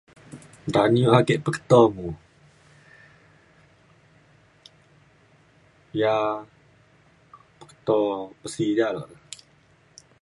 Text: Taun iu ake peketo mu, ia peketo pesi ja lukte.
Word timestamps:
Taun 0.73 0.93
iu 1.01 1.09
ake 1.17 1.33
peketo 1.45 1.77
mu, 1.95 2.07
ia 5.99 6.13
peketo 7.59 7.93
pesi 8.39 8.63
ja 8.77 8.85
lukte. 8.95 9.17